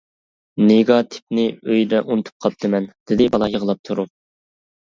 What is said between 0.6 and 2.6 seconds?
-نېگاتىپنى ئۆيدە ئۇنتۇپ